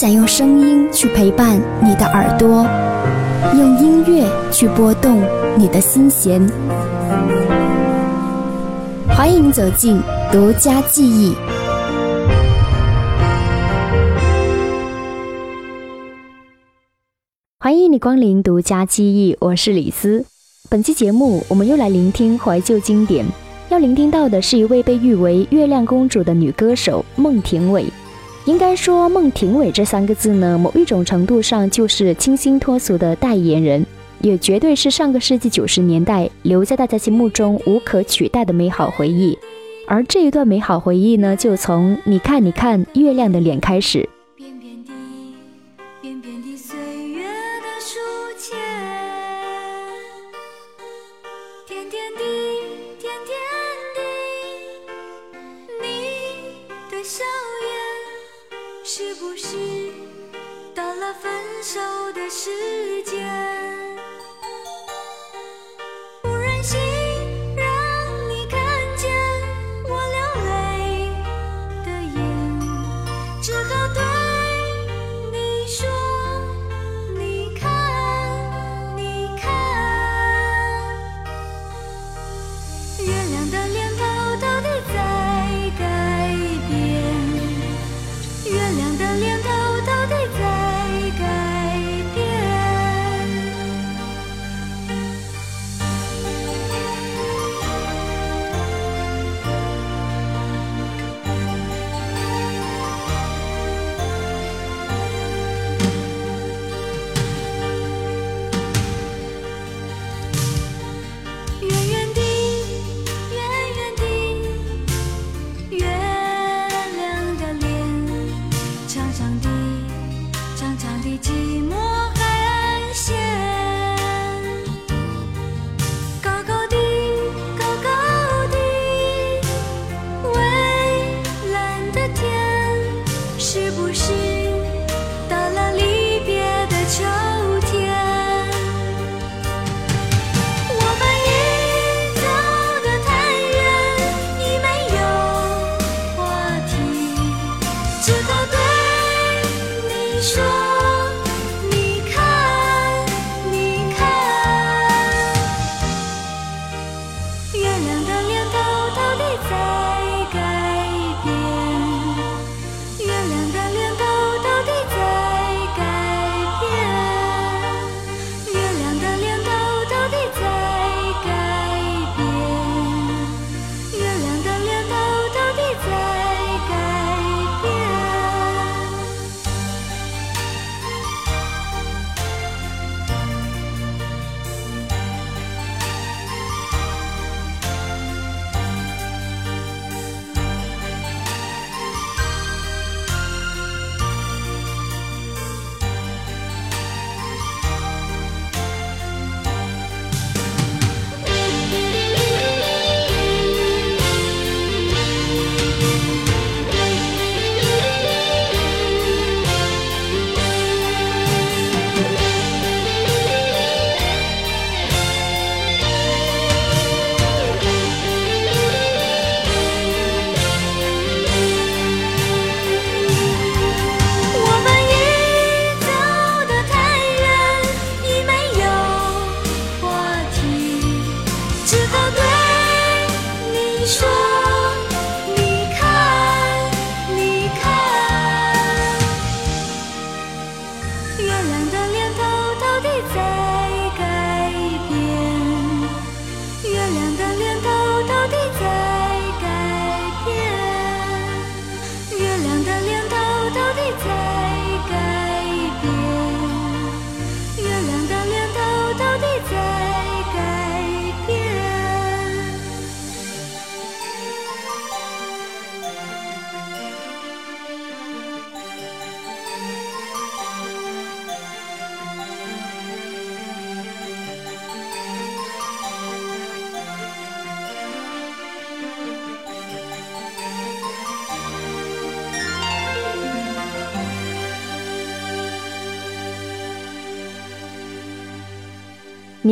[0.00, 2.66] 想用声音去陪伴你的耳朵，
[3.54, 5.22] 用音乐去拨动
[5.58, 6.40] 你的心弦。
[9.10, 10.00] 欢迎走进
[10.32, 11.34] 独家记忆。
[17.58, 20.24] 欢迎你光临独家记忆，我是李斯。
[20.70, 23.26] 本期节目，我们又来聆听怀旧经典。
[23.68, 27.84] 要聆听到的是一位被誉为“月亮公主”的女歌手孟庭苇。
[28.46, 33.84] 应该说，孟庭苇这三个字呢，某一种程度上就是清新脱俗的代言人，
[34.20, 39.38] 也绝对是上个世纪九十年代留在大家心目中无可取代的美好回忆。
[39.86, 44.08] 而这一段美好回忆呢，就从“你看，你看月亮的脸”开始。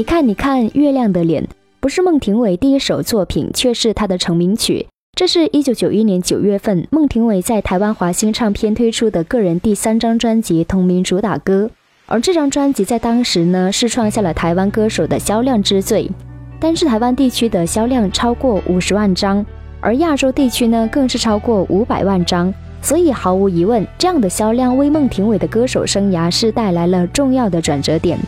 [0.08, 1.46] 看，你看，月亮的脸。
[1.80, 4.86] 不是孟庭苇第一首作品，却是她的成名曲。
[5.14, 11.70] 这是一九九一年九月份孟庭苇在台湾华星唱片推出的个人第三张专辑同名主打歌，
[12.06, 16.10] 而这张专辑在当时呢是创下了台湾歌手的销量之最，
[16.58, 19.44] 单是台湾地区的销量超过五十万张，
[19.78, 28.18] 而亚洲地区呢更是超过五百万张，所以毫无疑问，这样的销量为孟庭苇的歌手生涯是带来了重要的转折点，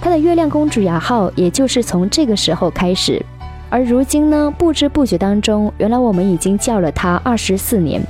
[0.00, 3.24] 她的月亮公主雅号也就是从这个时候开始。
[3.70, 8.00] 而如今呢，不知不觉当中，原来我们已经叫了他二十四年。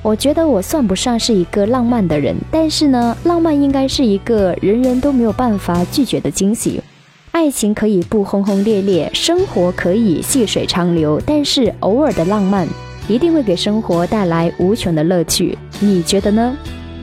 [0.00, 6.82] 我觉得我算不上是一个浪漫的人，但是呢，浪漫应该是一个人人都没有办法拒绝的惊喜。
[7.30, 12.66] 爱情可以不轰轰烈烈，生活可以细水长流，但是偶尔的浪漫
[13.06, 15.56] 一定会给生活带来无穷的乐趣。
[15.80, 16.56] 你觉得呢？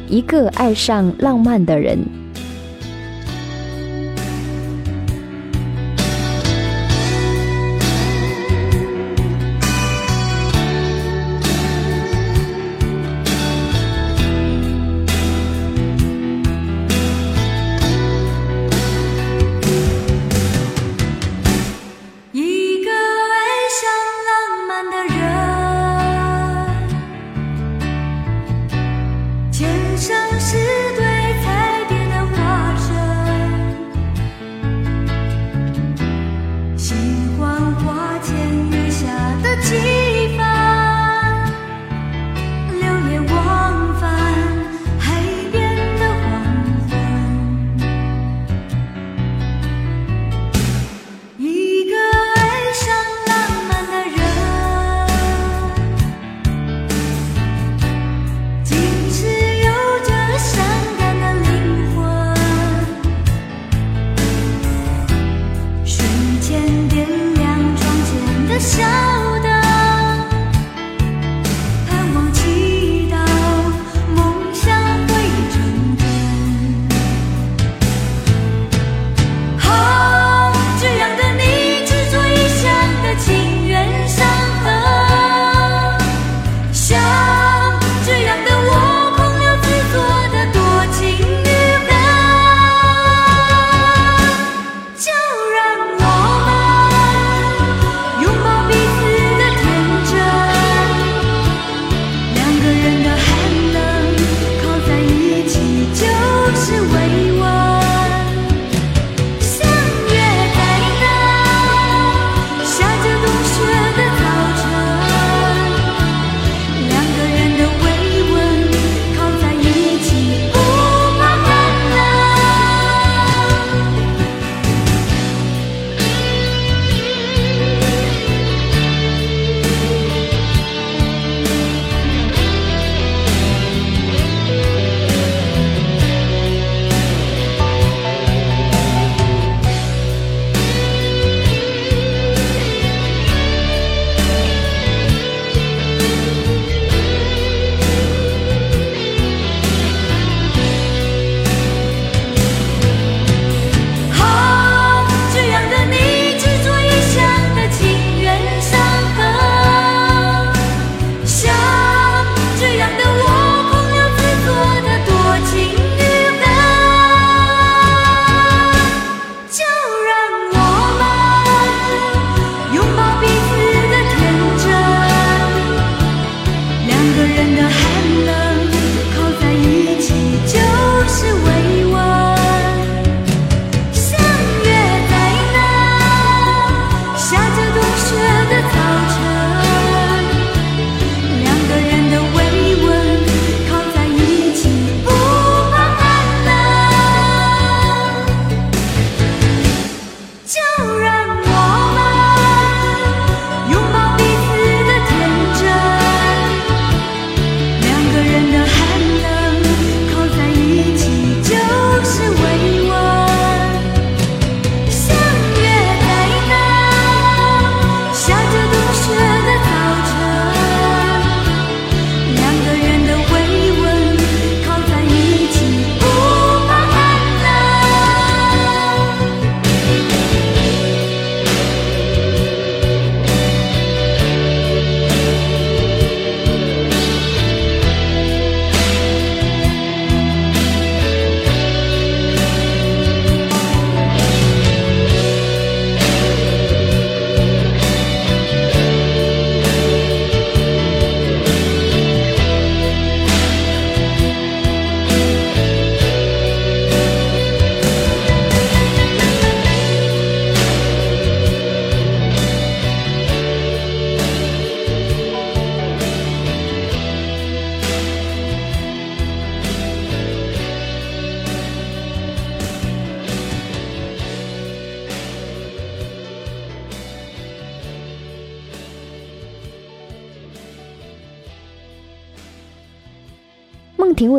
[0.08, 2.00] 一个爱上浪漫的人。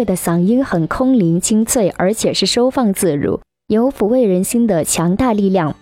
[0.04, 5.74] 的嗓音很空灵清脆，而且是收放自如，有抚慰人心的强大力量，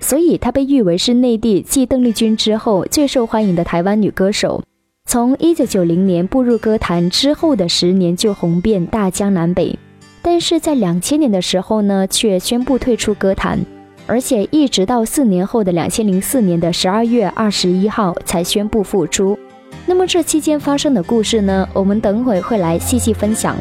[0.00, 4.62] 所以她被誉为是内地继邓丽君之后最受欢迎的台湾女歌手。
[5.08, 9.78] 从一九九零年步入歌坛之后的十年就红遍大江南北，
[10.20, 13.64] 但是在两千年的时候呢，却宣布退出歌坛，
[14.08, 19.38] 而且一直到四年后的两千零四年的十二月二十一号才宣布复出。
[19.86, 21.68] 那么这期间发生的故事呢？
[21.72, 23.56] 我们等会会来细细分享。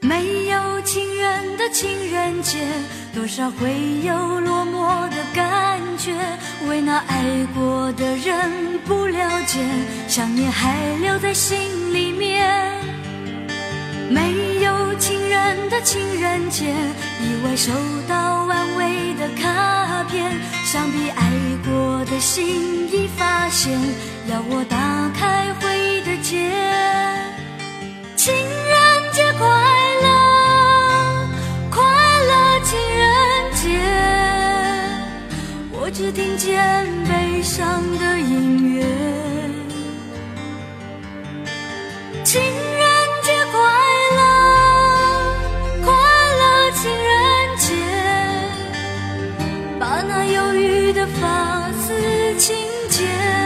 [0.00, 2.58] 没有情人的情人节，
[3.14, 3.70] 多少会
[4.04, 6.12] 有落寞的感觉。
[6.68, 7.24] 为那爱
[7.54, 8.50] 过的人
[8.84, 9.60] 不了解，
[10.08, 11.56] 想念还留在心
[11.94, 12.72] 里面。
[14.10, 16.66] 没有情人的情人节，
[17.20, 17.72] 意外收
[18.08, 20.30] 到安慰的卡片，
[20.64, 21.30] 想必爱
[21.64, 23.72] 过的心已发现，
[24.28, 26.50] 要我打开回忆的结。
[28.16, 29.46] 情人节快
[30.02, 30.08] 乐，
[31.70, 33.04] 快乐情人
[33.54, 33.68] 节，
[35.72, 38.84] 我只听见悲伤的音乐。
[42.24, 42.84] 情人
[50.94, 51.92] 的发丝
[52.38, 52.54] 轻
[52.88, 53.43] 剪。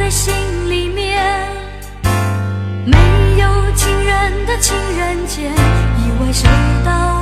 [0.00, 0.32] 在心
[0.70, 1.46] 里面。
[2.86, 2.96] 没
[3.36, 6.48] 有情人的情人节，意外收
[6.82, 7.19] 到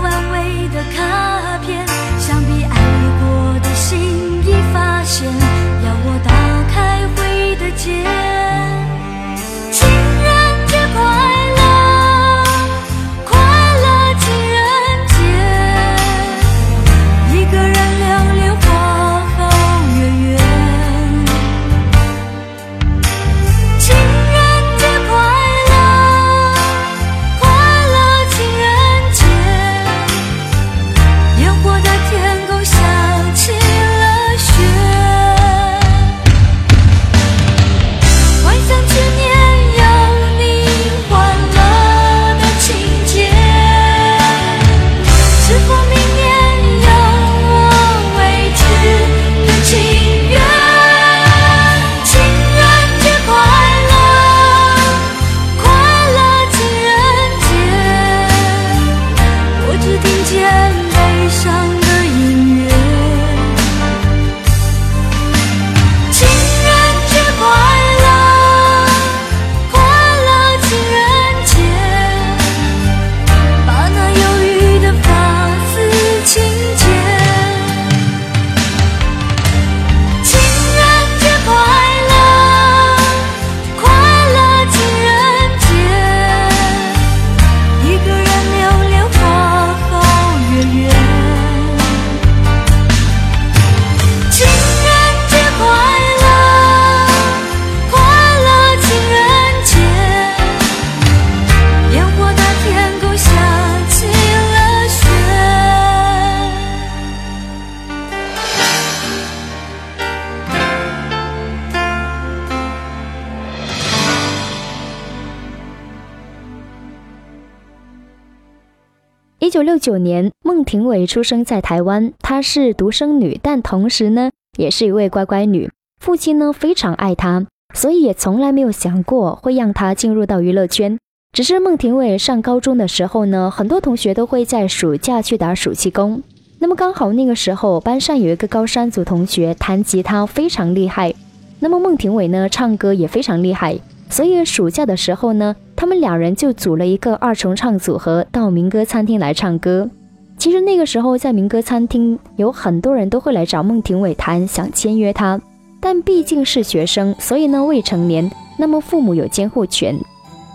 [121.09, 125.69] 出生在台湾，她是独生女，但同时呢，也是一位乖乖女。
[125.99, 130.97] 父亲呢非常爱她，所以也从来没有想过会让她进入到娱乐圈。
[131.33, 136.23] 只是孟庭苇上高中的时候呢，很多同学都会在暑假去打暑期工。
[136.59, 141.15] 那么刚好那个时候，班上有一个高山族同学弹吉他非常厉害，
[141.61, 143.79] 那么孟庭苇呢唱歌也非常厉害，
[144.11, 149.91] 所以暑假的时候呢，他们两人就组了一个二重唱组合，到民歌餐厅来唱歌。
[150.39, 155.41] 其实那个时候在民歌餐厅，有很多人都会来找孟庭苇谈，想签约她，
[155.81, 159.99] 但毕竟是学生，所以呢未成年，那么父母有监护权。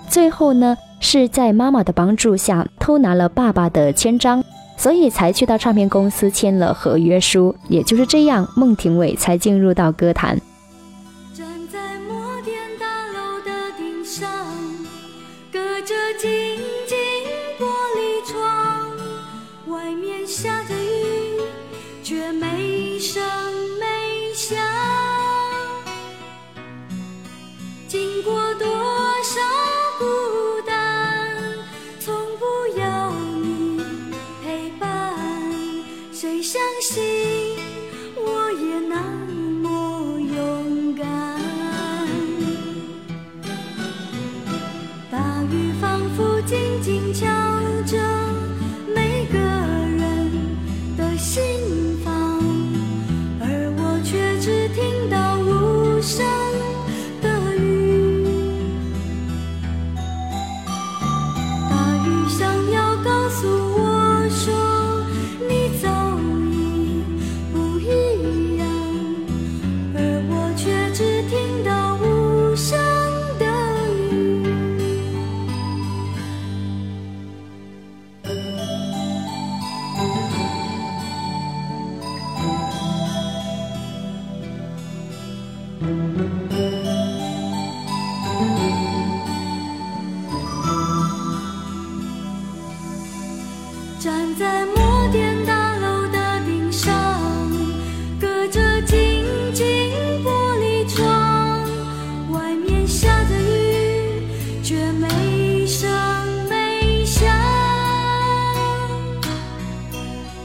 [0.07, 4.41] 最后呢，是在妈妈的帮助下偷拿了爸爸的签章，
[4.77, 7.53] 所以才去到唱片公司签了合约书。
[7.67, 10.39] 也就是这样，孟庭苇才进入到歌坛。
[11.33, 14.29] 站在摩天大楼的顶上，
[15.51, 16.42] 隔着几
[20.33, 21.39] 下着雨
[22.01, 23.21] 却没声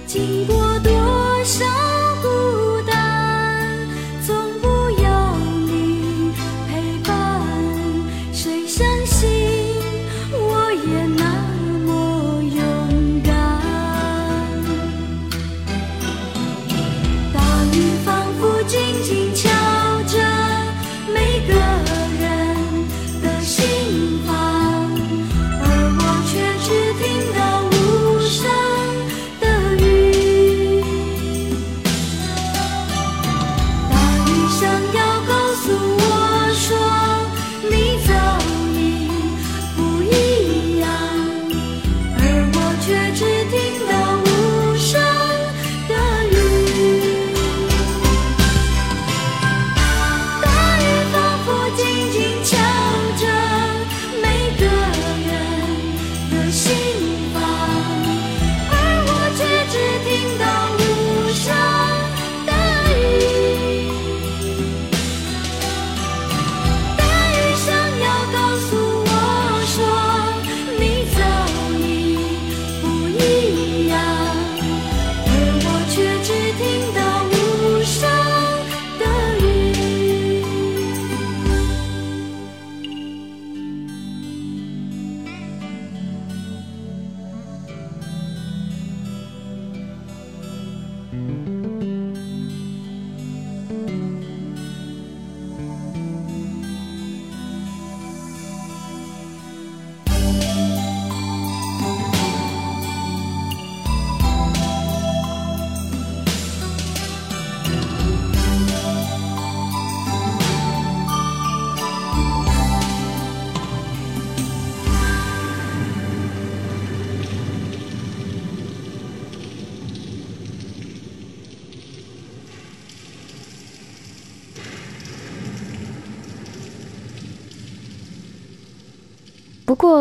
[0.08, 0.67] 经过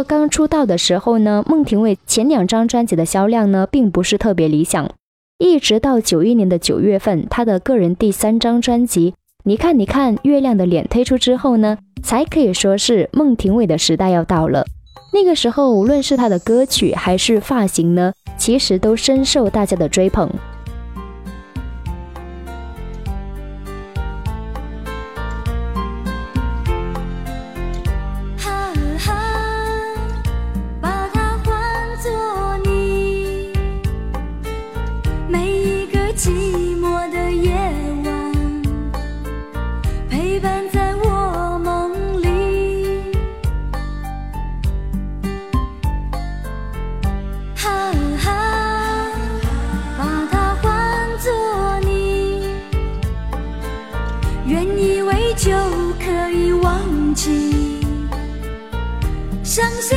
[0.04, 4.90] 刚出道的时候呢，孟庭苇前两张专辑的销量呢，并不是特别理想。
[5.40, 9.12] 一直到九一年的九月份，她的个人第三张专辑
[9.44, 14.66] 《你看你看月亮的脸》推出之后呢，才可以说是孟庭苇的时代要到了。
[15.14, 20.30] 那个时候，无论是她的歌曲还是发型呢，其实都深受大家的追捧。
[59.58, 59.97] 就可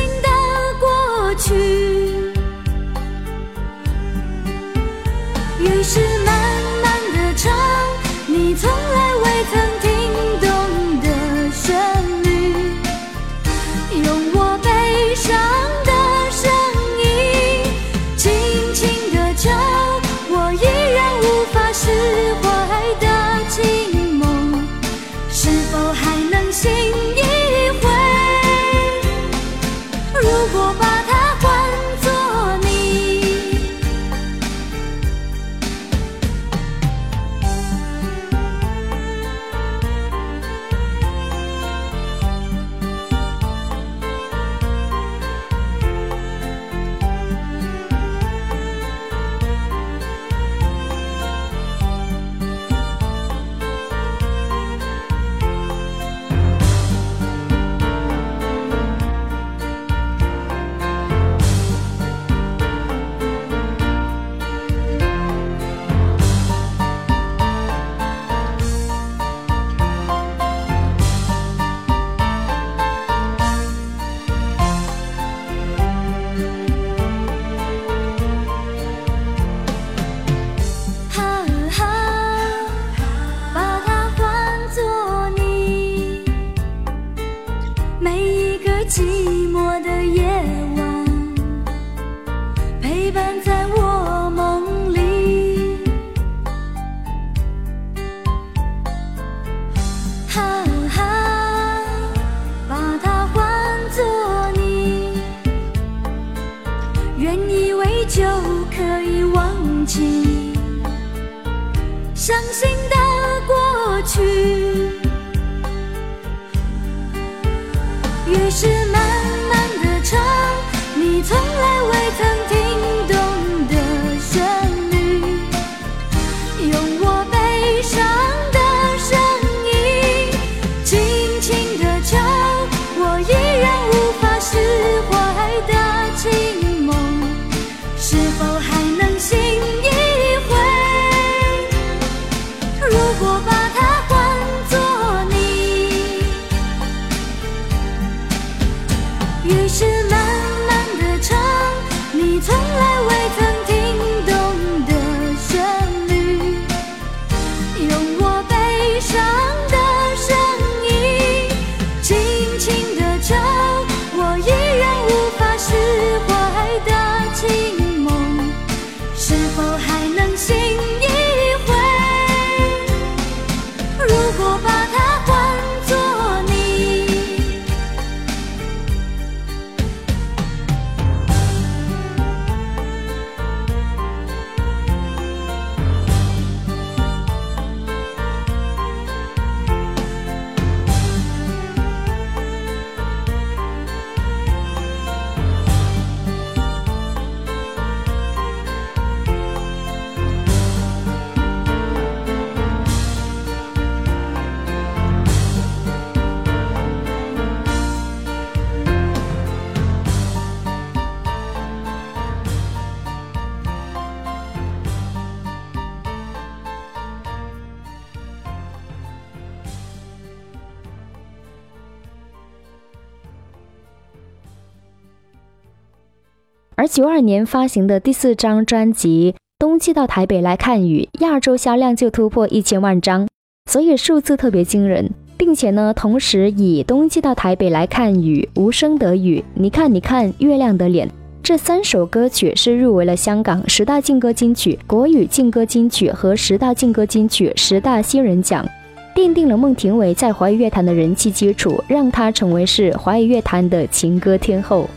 [226.91, 233.29] 九二年发行的第四张专辑《冬季到台北来看雨》，亚洲销量就突破一千万张，
[233.71, 241.07] 所以数字特别惊人，并且呢，同时以《冬季到台北来看雨》《无声的雨》《你看你看月亮的脸》
[241.41, 248.67] 这三首歌曲是入围了香港十大劲歌金曲、国语劲歌金曲和十大劲歌金曲十大新人奖，
[249.15, 254.89] 奠定了孟庭苇在华语乐坛的人气基础，让她成为是华语乐坛的情歌天后。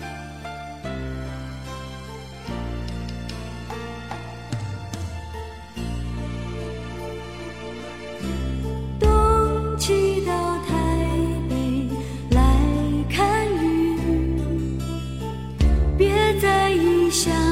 [17.14, 17.43] 想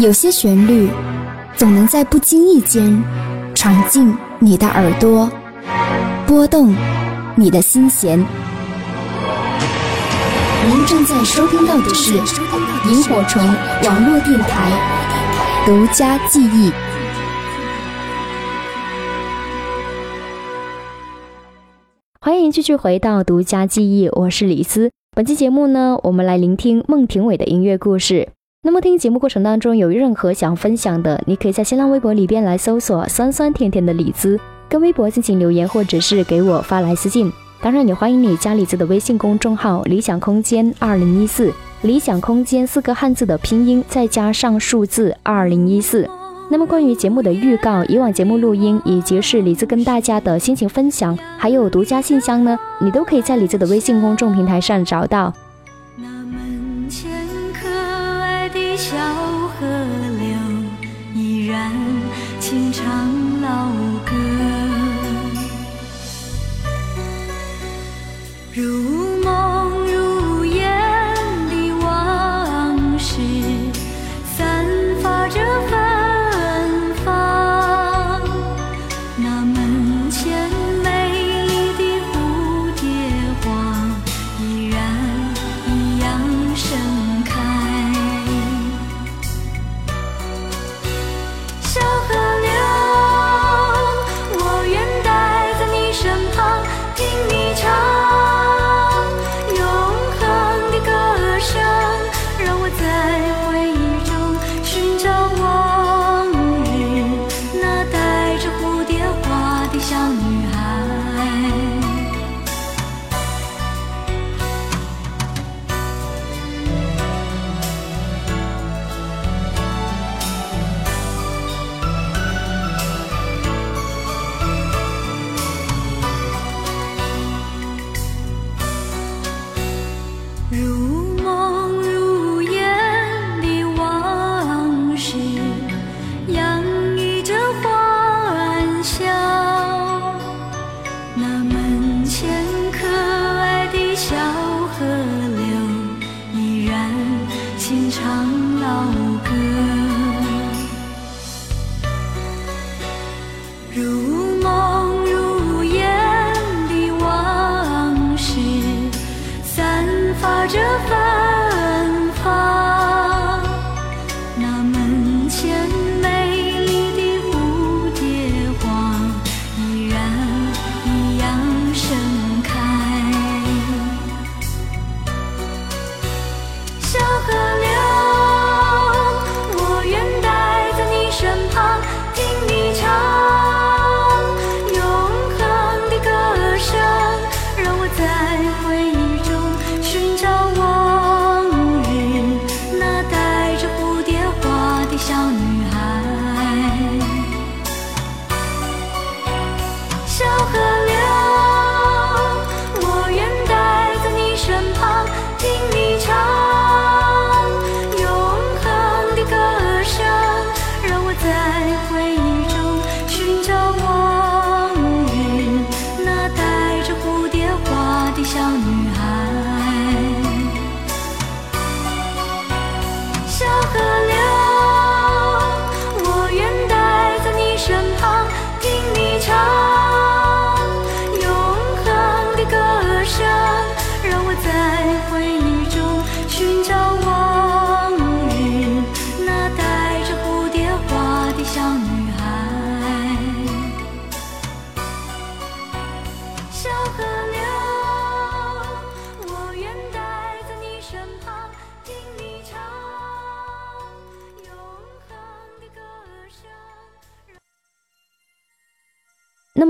[0.00, 0.88] 有些旋律
[1.56, 3.02] 总能在不经意间
[3.52, 5.28] 闯进你的耳朵，
[6.24, 6.72] 拨动
[7.34, 8.16] 你的心弦。
[10.68, 12.14] 您正在收听到的是
[12.88, 13.44] 萤火虫
[13.82, 16.70] 网络电台独家记忆。
[22.20, 24.92] 欢迎继续回到独家记忆，我是李斯。
[25.16, 28.28] 本期节目呢，我们来聆听孟庭苇的音乐故事。
[28.68, 37.32] 那么听节目过程当中有任何想分享的，你可以在新浪微博里边来搜索“酸酸甜甜的李子”，跟微博进行留言，或者是给我发来私信。
[37.62, 41.50] 当然也欢迎你加李子的微信公众号“理想空间二零一四”，
[41.80, 46.06] 理想空间四个汉字的拼音再加上数字二零一四。
[46.50, 55.32] 那么关于节目的预告、以往节目录音，以及是李子跟大家的心情分享，还有独家信箱呢，你都可以在李子的微信公众平台上找到。
[68.58, 69.07] 如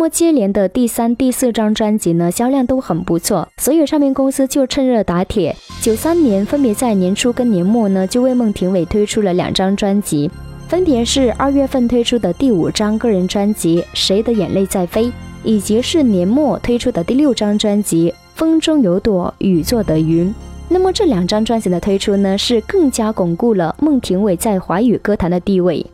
[0.09, 5.55] 接连的第三、第四张专辑呢，销量都很不错，所以唱片公司就趁热打铁。
[5.81, 10.31] 九三年分别在年初跟年末呢，就为孟庭苇推出了两张专辑，
[10.67, 15.07] 分别是二月份推出的第五张个人专辑《谁的眼泪在飞》，
[15.45, 20.29] 以及是年末推出的第六张专辑《风中有朵雨做的云》。
[20.69, 25.87] 那么这两张专辑的推出呢，是更加巩固了孟庭苇在华语歌坛的地位。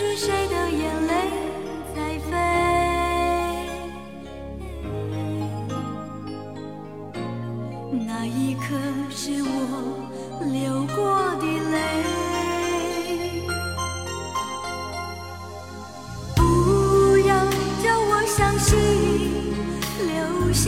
[0.00, 1.12] 是谁的眼泪
[1.92, 2.30] 在飞？
[8.06, 8.76] 那一颗
[9.10, 9.50] 是我
[10.52, 10.96] 流过
[11.40, 11.76] 的泪。
[16.36, 16.38] 不
[17.26, 17.34] 要
[17.82, 18.70] 叫我伤心
[20.06, 20.14] 流
[20.52, 20.64] 星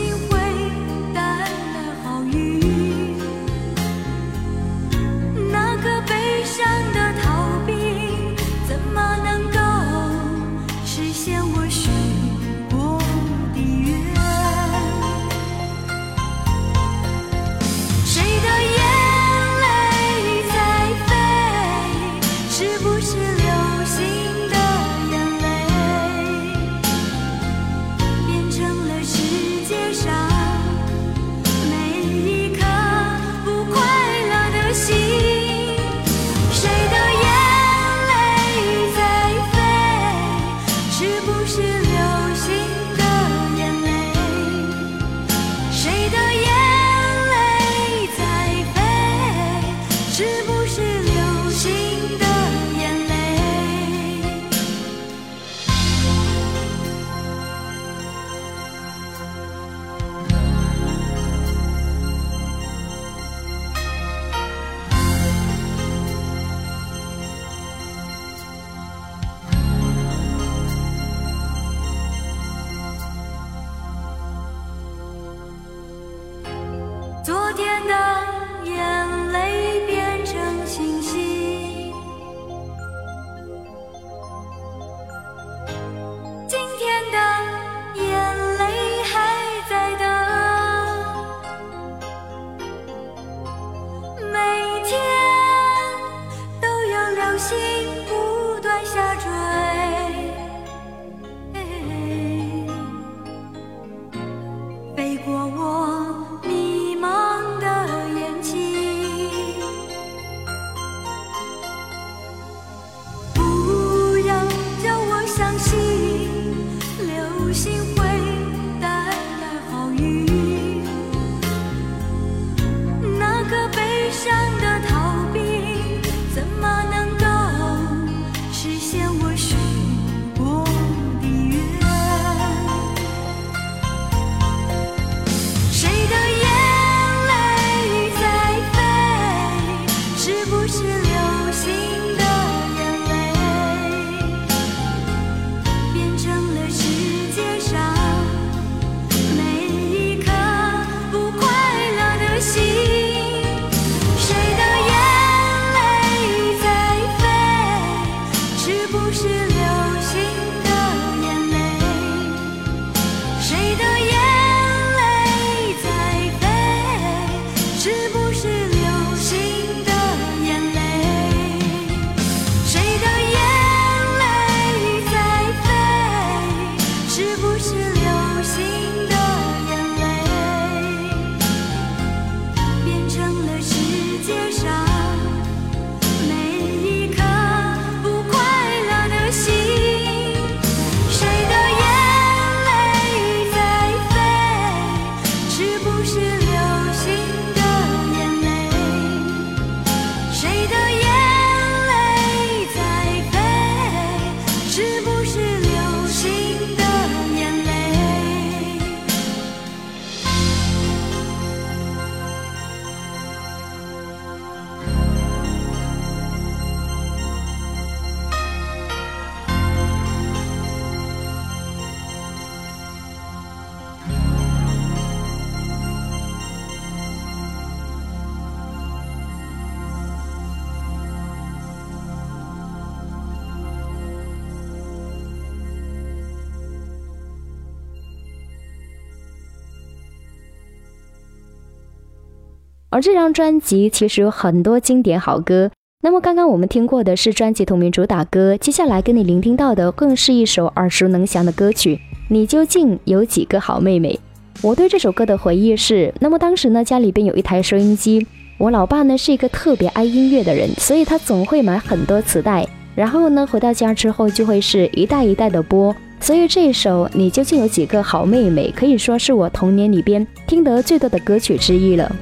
[243.01, 245.71] 这张专辑其实有很多经典好歌。
[246.03, 251.99] 那么刚刚我们听过的是专辑同名主打歌，接下来跟你聆听到的更是一首耳熟能详的歌曲。
[252.27, 254.19] 你究竟有几个好妹妹？
[254.61, 258.25] 我对这首歌的回忆是，那么当时呢家里边有一台收音机，
[258.57, 265.95] 我老爸呢是一个特别爱音乐的人，所以他总会买很多磁带，然后呢回到家之后就会是一代一代的播。
[266.19, 272.15] 所以这首你究竟有几个好妹妹，可以说是我童年里边听得最多的歌曲之一了。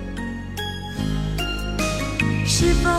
[2.50, 2.99] 是否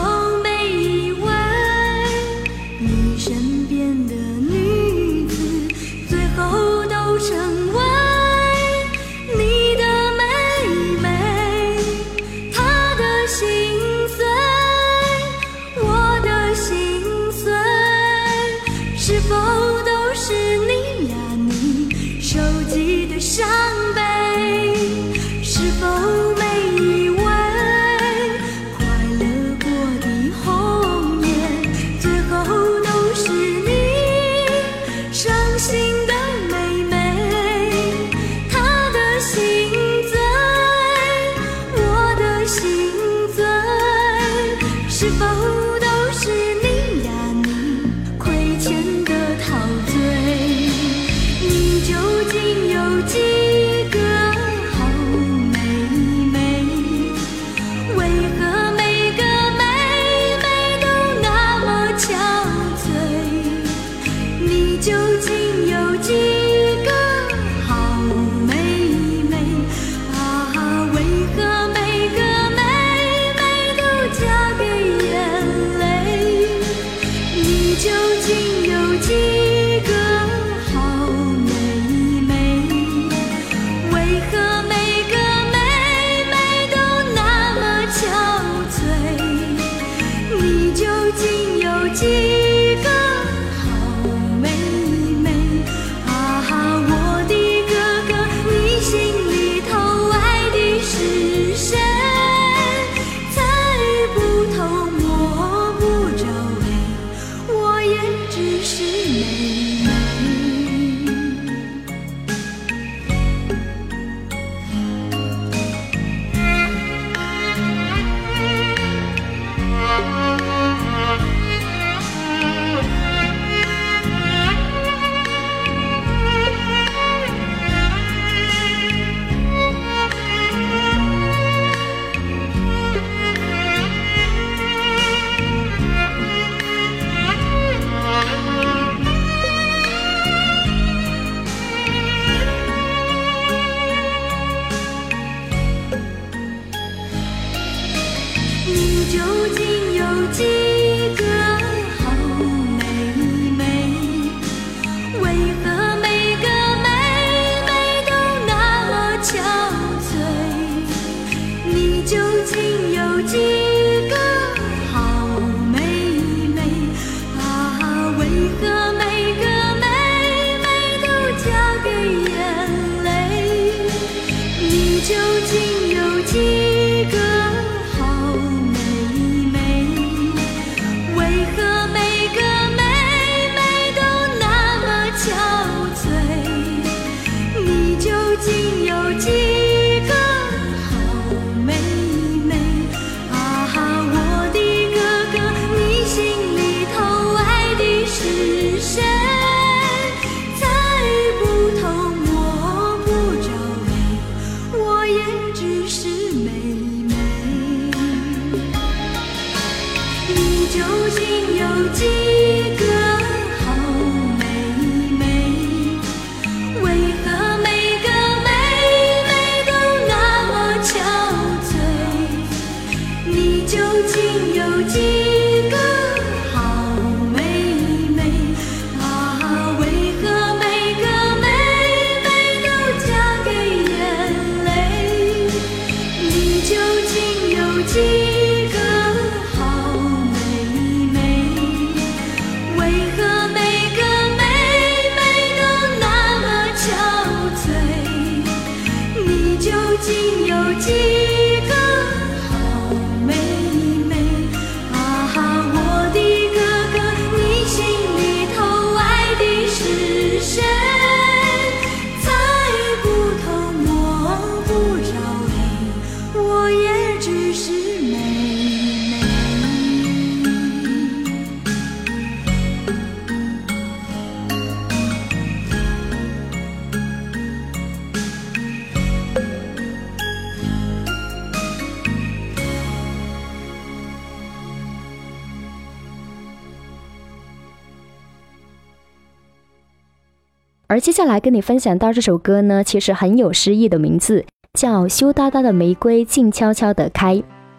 [291.01, 294.45] 接下来跟你分享到这首歌呢，其实很有诗意的名字，
[294.75, 297.35] 叫《羞答答的玫瑰静悄悄地开》。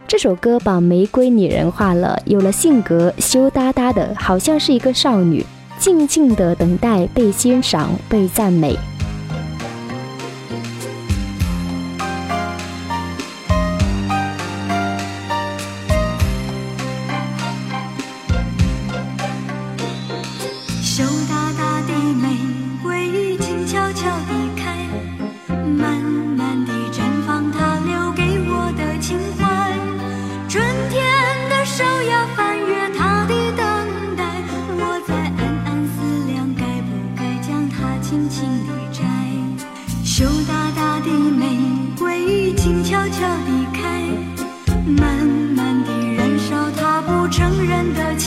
[0.08, 5.46] 这首歌把玫瑰拟人化了，有了性格，羞答答的，好像是一个少女，
[5.78, 8.76] 静静地等待被欣赏、被赞美。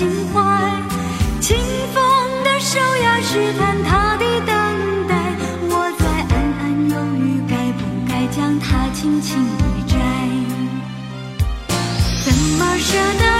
[0.05, 0.39] 情怀，
[1.41, 1.57] 清
[1.91, 2.03] 风
[2.43, 5.15] 的手呀，试探他的等待。
[5.67, 9.97] 我在暗暗犹豫，该不该将它轻轻地摘？
[12.23, 13.34] 怎么舍得？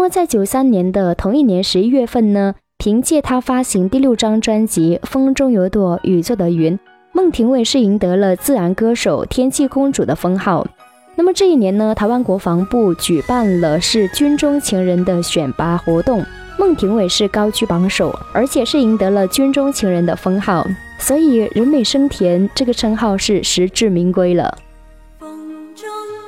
[0.00, 6.74] 么，在九三年的同一年十一月份呢，凭借他发行第六张专辑《风中有朵雨做的云》，
[7.12, 10.66] 孟庭苇是赢得了自然歌手、天气公主的封号。
[11.16, 16.24] 那么这一年呢，台湾国防部举办了是军中情人的选拔活动，
[16.58, 20.66] 孟庭苇是高居榜首，而且是赢得了军中情人的封号，
[20.98, 24.56] 所以人美声甜这个称号是实至名归了。
[25.20, 26.19] 做的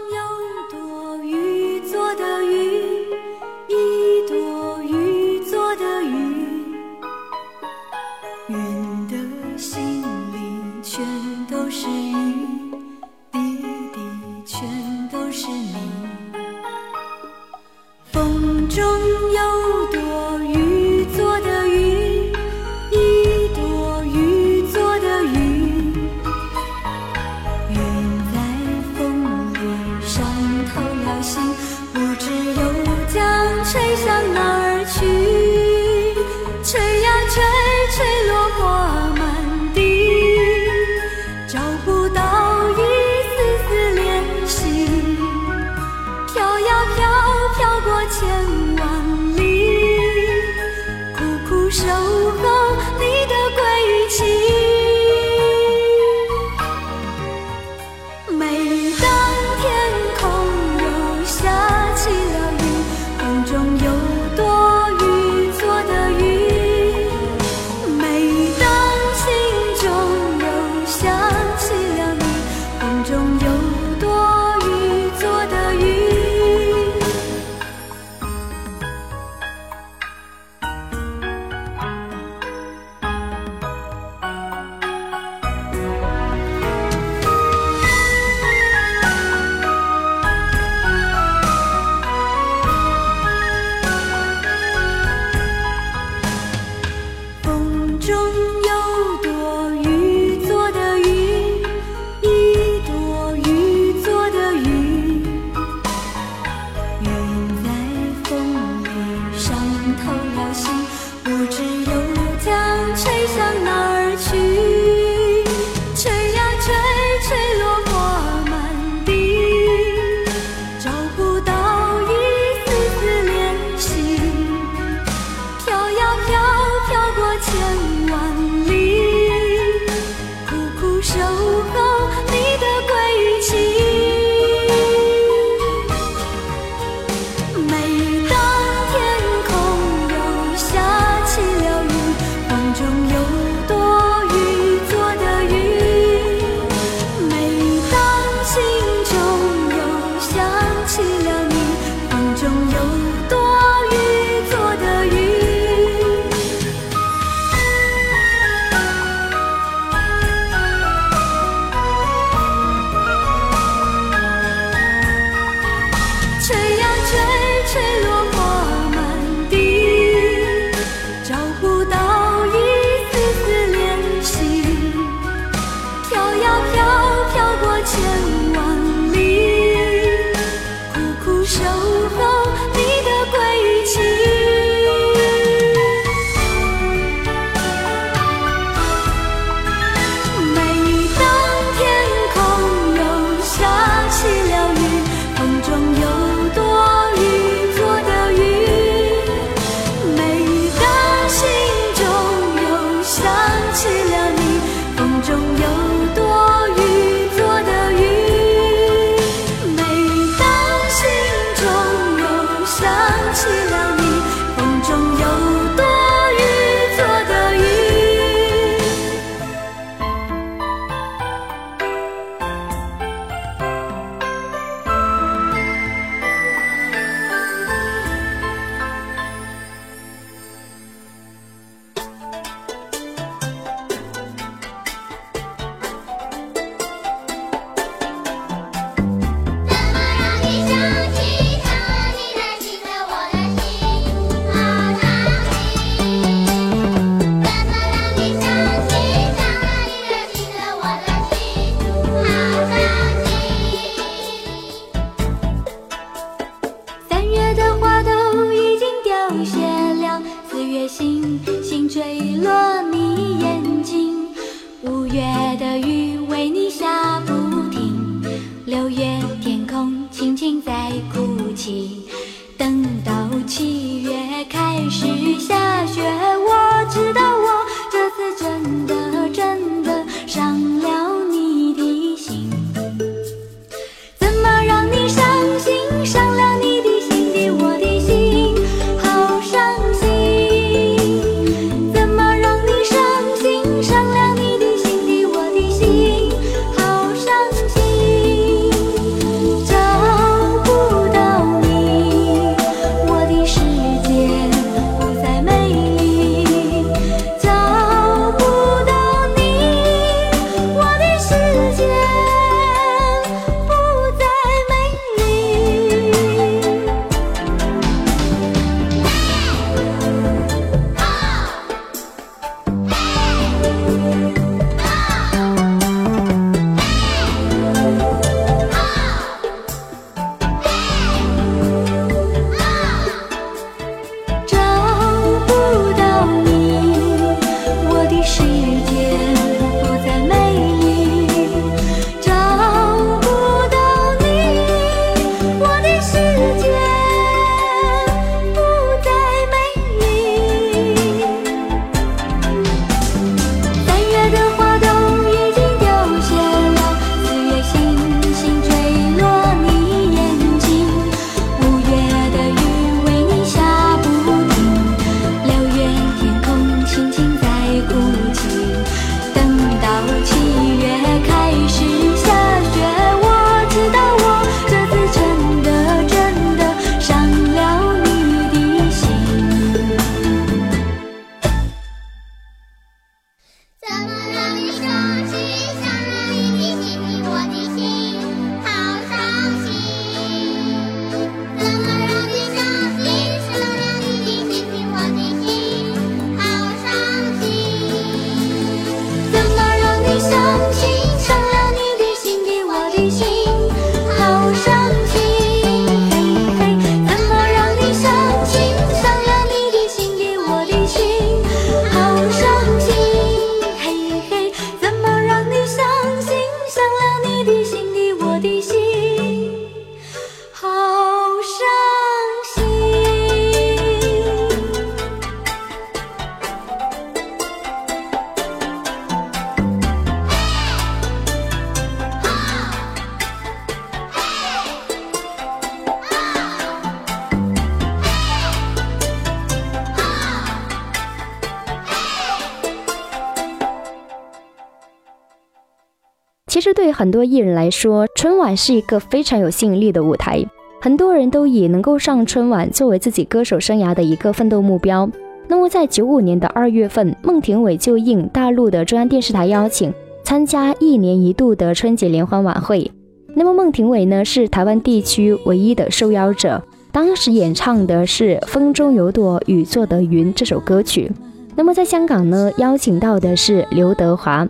[447.03, 450.41] 很多艺人来说，春晚是一个非常有吸引力的舞台，
[450.81, 455.11] 很多人都以能够上春晚作为自己歌手生涯的一个奋斗目标。
[455.49, 459.93] 那么在九五年的二月份，孟庭苇就应大陆的中央电视台邀请，
[460.23, 462.89] 参加一年一度的春节联欢晚会。
[463.35, 471.11] 那么孟庭苇呢，是台湾地区唯一的受邀者，当时演唱的是《风中有朵雨做的云》这首歌曲。
[471.57, 474.49] 那么在香港呢，邀请到的是刘德华。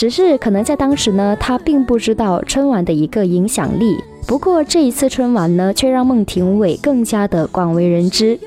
[0.00, 3.98] 只是可能在当时呢，他并不知道春晚的一个影响力。
[4.26, 8.40] 不过这一次春晚呢，却让孟庭苇更加的广为人知。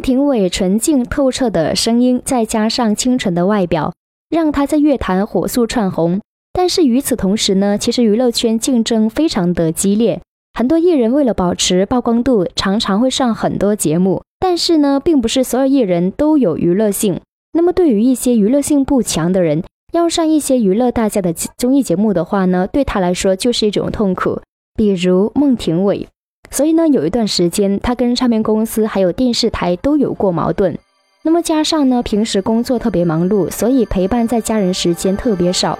[0.00, 3.92] 庭苇纯净透彻的声音，再加上清纯的外表，
[4.28, 6.20] 让她在乐坛火速窜红。
[6.52, 10.20] 但是与此同时呢，其实娱乐圈竞争非常的激烈，
[10.52, 14.22] 很多艺人为了保持曝光度，常常会上很多节目。
[14.38, 17.20] 但是呢，并不是所有艺人都有娱乐性。
[17.52, 24.40] 那么对于一些娱乐性不强的人，要上一些娱乐大家的综艺节目的话呢，对他来说就是一种痛苦。
[24.74, 26.08] 比如孟庭苇。
[26.50, 30.76] 所以呢，有一段时间他跟唱片公司还有电视台都有过矛盾。
[31.22, 35.78] 那么加上呢，平时工作特别忙碌，所以陪伴在家人时间特别少。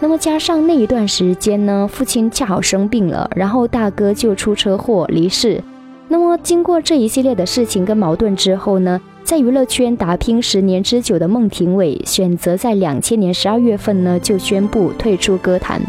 [0.00, 5.62] 那么加上那一段时间呢，父亲恰好生病了，然后大哥就出车祸离世。
[6.08, 15.82] 那么经过这一系列的事情跟矛盾之后呢，在娱乐圈打拼十年之久的孟庭苇，选择在两千年十二月份呢就宣布退出歌坛。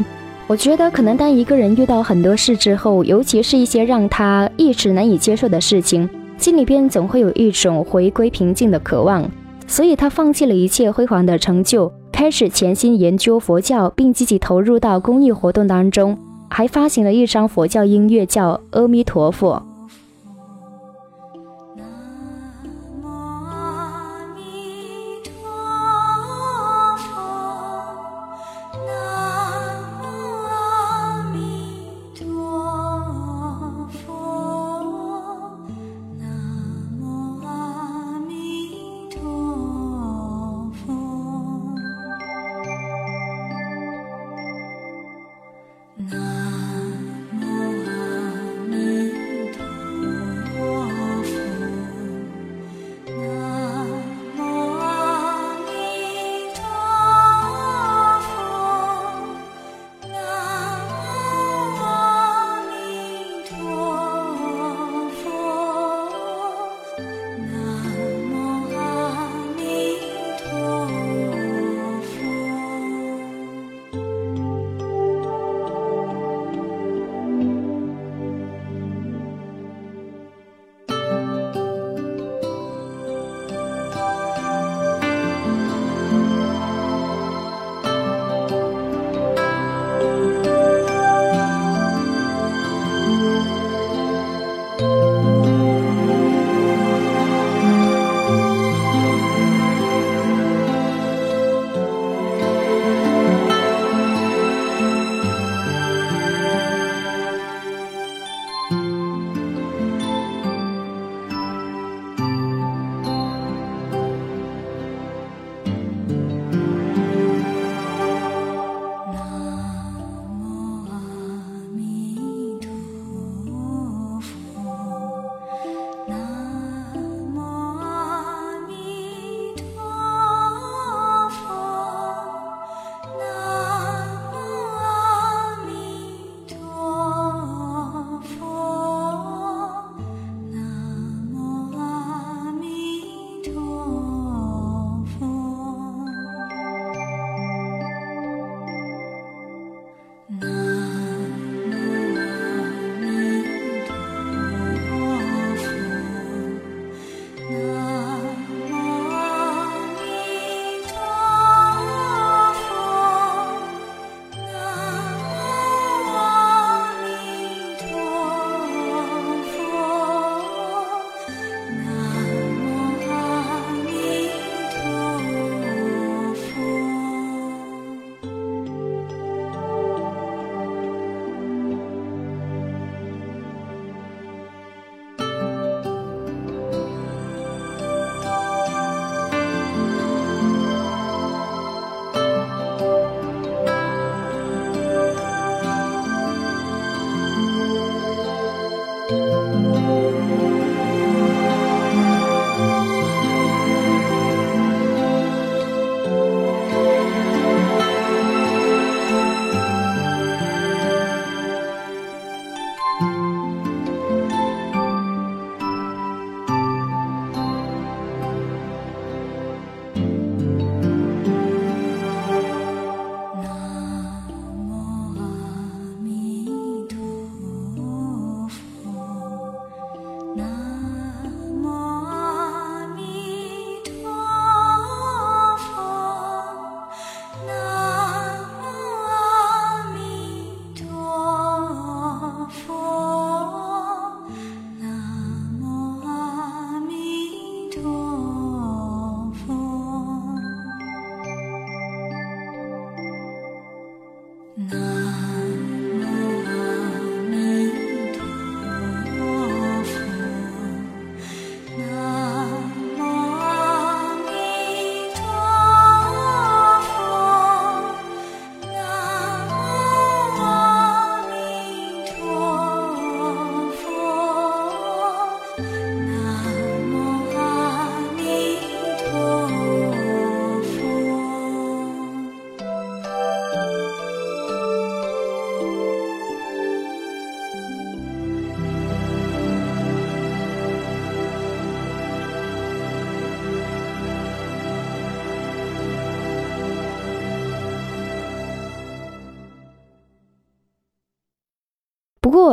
[0.49, 6.09] 我觉得可能当一个人遇到很多事之后，尤其是一些让他一直难以接受的事情。
[6.39, 9.29] 心里边总会有一种回归平静的渴望，
[9.67, 16.17] 所以他放弃了一切辉煌的成就，开始潜心研究佛教，并积极投入到公益活动当中，
[16.49, 19.63] 还发行了一张佛教音乐叫《阿弥陀佛》。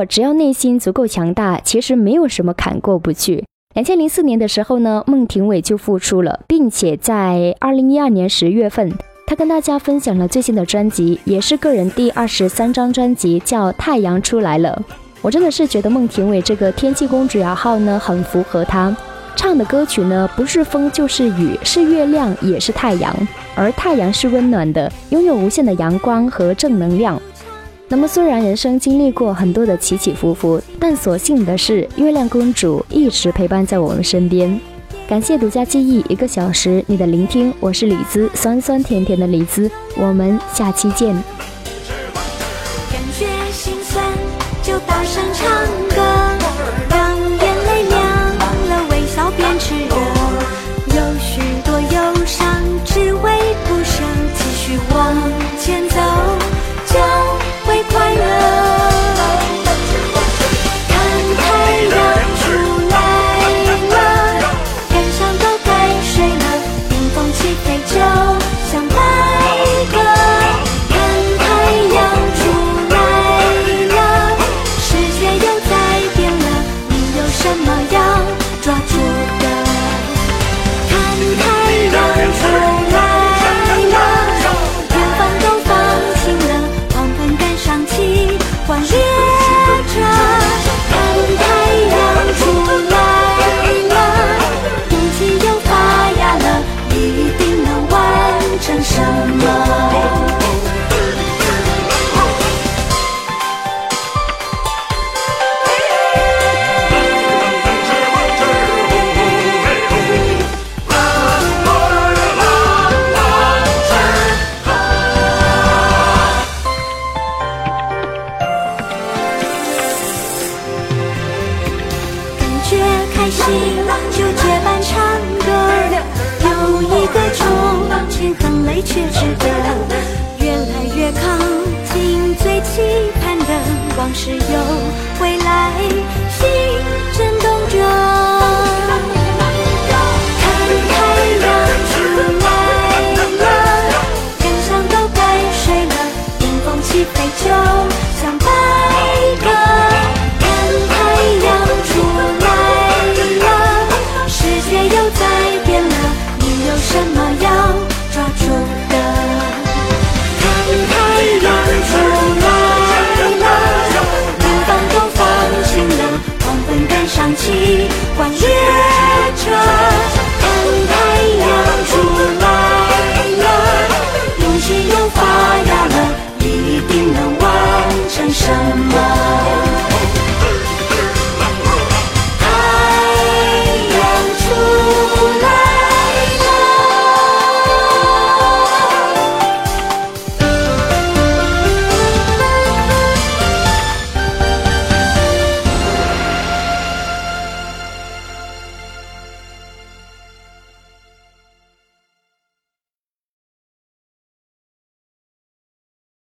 [0.05, 3.45] 只要内心足够强大，其实没有什么坎过不去。
[3.75, 8.91] 两千零四年的时候呢，孟庭苇就复出了，并且在二零一二年十月份，
[9.27, 14.83] 他跟大家分享了最新的专辑，也是个人第二十三张专辑，叫《太阳出来了》。
[15.23, 18.97] 我真的是觉得孟庭苇这个天气公主摇号呢，很符合她
[19.35, 23.15] 唱的歌曲呢，不是风就是雨，是月亮也是太阳，
[23.55, 27.21] 而太阳是温暖的，拥有无限的阳光和正能量。
[27.89, 34.61] 那么，虽然人生经历过很多的起起伏伏，但所幸的是，月亮公主一直陪伴在我们身边。
[35.09, 41.15] 感谢独家记忆一个小时你的聆听，我是李子，酸酸甜甜的李子，我们下期见。